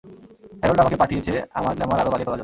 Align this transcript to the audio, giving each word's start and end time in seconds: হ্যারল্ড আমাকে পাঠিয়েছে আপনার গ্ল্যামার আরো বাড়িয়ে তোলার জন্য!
হ্যারল্ড 0.59 0.79
আমাকে 0.83 0.99
পাঠিয়েছে 1.01 1.33
আপনার 1.57 1.75
গ্ল্যামার 1.77 2.01
আরো 2.01 2.11
বাড়িয়ে 2.11 2.25
তোলার 2.27 2.35
জন্য! 2.35 2.39